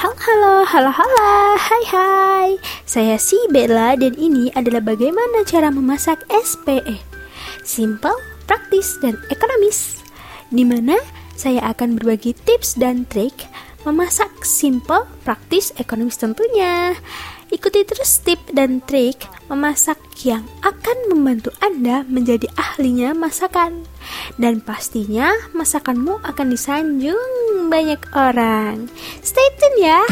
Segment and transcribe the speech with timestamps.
[0.00, 1.28] Halo, halo, halo,
[1.60, 2.48] hai hai.
[2.88, 6.96] Saya si Bella dan ini adalah bagaimana cara memasak SPE
[7.68, 8.16] Simple,
[8.48, 10.00] praktis, dan ekonomis.
[10.48, 10.96] Di mana
[11.36, 13.44] saya akan berbagi tips dan trik
[13.84, 16.96] memasak simple, praktis, ekonomis tentunya.
[17.52, 19.20] Ikuti terus tip dan trik
[19.52, 23.84] memasak yang akan membantu Anda menjadi ahlinya masakan.
[24.40, 27.39] Dan pastinya masakanmu akan disanjung
[27.70, 28.90] banyak orang
[29.22, 30.02] Stay tune ya!